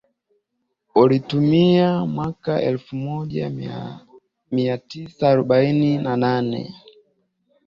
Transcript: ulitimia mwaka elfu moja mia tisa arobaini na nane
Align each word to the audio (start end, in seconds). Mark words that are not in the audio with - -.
ulitimia 0.95 2.05
mwaka 2.05 2.61
elfu 2.61 2.95
moja 2.95 3.49
mia 4.51 4.77
tisa 4.77 5.29
arobaini 5.29 5.97
na 5.97 6.17
nane 6.17 6.73